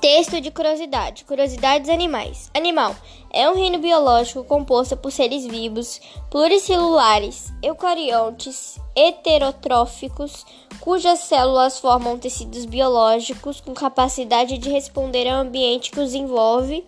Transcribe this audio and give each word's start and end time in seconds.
Texto 0.00 0.40
de 0.40 0.50
curiosidade. 0.50 1.26
Curiosidades 1.26 1.90
animais. 1.90 2.50
Animal 2.54 2.96
é 3.30 3.50
um 3.50 3.54
reino 3.54 3.78
biológico 3.78 4.42
composto 4.42 4.96
por 4.96 5.12
seres 5.12 5.46
vivos, 5.46 6.00
pluricelulares, 6.30 7.52
eucariontes, 7.62 8.80
heterotróficos, 8.96 10.46
cujas 10.80 11.18
células 11.18 11.78
formam 11.78 12.18
tecidos 12.18 12.64
biológicos 12.64 13.60
com 13.60 13.74
capacidade 13.74 14.56
de 14.56 14.70
responder 14.70 15.28
ao 15.28 15.42
ambiente 15.42 15.90
que 15.90 16.00
os 16.00 16.14
envolve, 16.14 16.82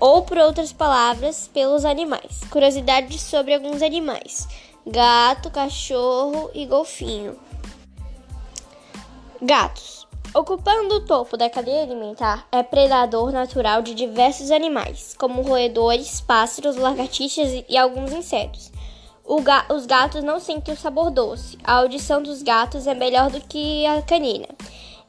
ou, 0.00 0.22
por 0.22 0.38
outras 0.38 0.72
palavras, 0.72 1.48
pelos 1.54 1.84
animais. 1.84 2.40
Curiosidades 2.50 3.22
sobre 3.22 3.54
alguns 3.54 3.82
animais: 3.82 4.48
gato, 4.84 5.48
cachorro 5.48 6.50
e 6.52 6.66
golfinho. 6.66 7.38
Gatos. 9.40 10.07
Ocupando 10.34 10.96
o 10.96 11.00
topo 11.00 11.38
da 11.38 11.48
cadeia 11.48 11.82
alimentar, 11.82 12.46
é 12.52 12.62
predador 12.62 13.32
natural 13.32 13.80
de 13.80 13.94
diversos 13.94 14.50
animais, 14.50 15.14
como 15.18 15.40
roedores, 15.40 16.20
pássaros, 16.20 16.76
lagartixas 16.76 17.64
e 17.66 17.76
alguns 17.78 18.12
insetos. 18.12 18.70
Ga 19.42 19.66
os 19.70 19.86
gatos 19.86 20.22
não 20.22 20.38
sentem 20.38 20.74
o 20.74 20.76
sabor 20.76 21.10
doce. 21.10 21.58
A 21.64 21.76
audição 21.76 22.22
dos 22.22 22.42
gatos 22.42 22.86
é 22.86 22.94
melhor 22.94 23.30
do 23.30 23.40
que 23.40 23.86
a 23.86 24.02
canina. 24.02 24.48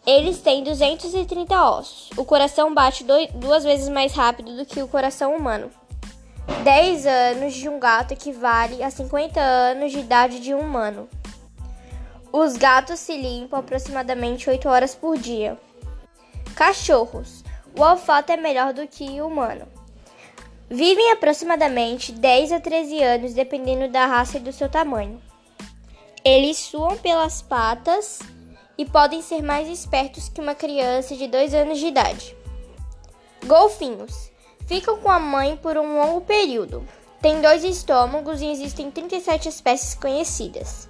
Eles 0.05 0.39
têm 0.39 0.63
230 0.63 1.69
ossos. 1.69 2.09
O 2.17 2.23
coração 2.23 2.73
bate 2.73 3.05
duas 3.35 3.63
vezes 3.63 3.89
mais 3.89 4.13
rápido 4.13 4.55
do 4.55 4.65
que 4.65 4.81
o 4.81 4.87
coração 4.87 5.35
humano. 5.35 5.69
10 6.63 7.05
anos 7.05 7.53
de 7.53 7.67
um 7.67 7.77
gato 7.77 8.13
equivale 8.13 8.81
a 8.81 8.89
50 8.89 9.39
anos 9.39 9.91
de 9.91 9.99
idade 9.99 10.39
de 10.39 10.53
um 10.53 10.59
humano. 10.59 11.07
Os 12.31 12.57
gatos 12.57 12.99
se 12.99 13.17
limpam 13.17 13.59
aproximadamente 13.59 14.49
8 14.49 14.69
horas 14.69 14.93
por 14.93 15.17
dia. 15.17 15.57
Cachorros. 16.55 17.43
O 17.75 17.81
olfato 17.81 18.31
é 18.31 18.37
melhor 18.37 18.71
do 18.73 18.87
que 18.87 19.19
o 19.19 19.27
humano. 19.27 19.67
Vivem 20.69 21.11
aproximadamente 21.11 22.11
10 22.11 22.51
a 22.51 22.59
13 22.59 23.01
anos, 23.01 23.33
dependendo 23.33 23.91
da 23.91 24.05
raça 24.05 24.37
e 24.37 24.41
do 24.41 24.53
seu 24.53 24.69
tamanho. 24.69 25.19
Eles 26.23 26.57
suam 26.57 26.97
pelas 26.97 27.41
patas 27.41 28.19
e 28.77 28.85
podem 28.85 29.21
ser 29.21 29.41
mais 29.41 29.67
espertos 29.67 30.29
que 30.29 30.39
uma 30.39 30.53
criança 30.53 31.15
de 31.15 31.27
2 31.27 31.53
anos 31.55 31.79
de 31.79 31.87
idade. 31.87 32.35
Golfinhos. 33.45 34.29
Ficam 34.67 34.99
com 34.99 35.09
a 35.09 35.17
mãe 35.17 35.57
por 35.57 35.77
um 35.77 35.99
longo 35.99 36.21
período. 36.21 36.85
Têm 37.19 37.41
dois 37.41 37.63
estômagos 37.63 38.39
e 38.39 38.45
existem 38.45 38.91
37 38.91 39.49
espécies 39.49 39.95
conhecidas. 39.95 40.87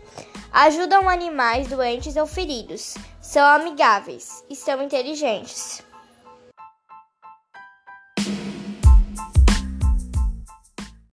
Ajudam 0.52 1.08
animais 1.08 1.67
doentes 1.67 2.16
ou 2.16 2.25
feridos. 2.25 2.95
São 3.22 3.45
amigáveis 3.45 4.44
e 4.50 4.56
são 4.56 4.81
inteligentes. 4.81 5.83